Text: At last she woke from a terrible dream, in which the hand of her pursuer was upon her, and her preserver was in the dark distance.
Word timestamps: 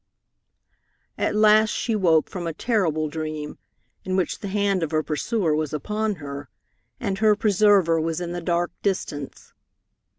At 1.15 1.35
last 1.35 1.69
she 1.69 1.95
woke 1.95 2.27
from 2.27 2.47
a 2.47 2.53
terrible 2.53 3.07
dream, 3.07 3.59
in 4.03 4.15
which 4.15 4.39
the 4.39 4.47
hand 4.47 4.81
of 4.81 4.89
her 4.89 5.03
pursuer 5.03 5.53
was 5.55 5.73
upon 5.73 6.15
her, 6.15 6.49
and 6.99 7.19
her 7.19 7.35
preserver 7.35 8.01
was 8.01 8.19
in 8.19 8.31
the 8.31 8.41
dark 8.41 8.71
distance. 8.81 9.53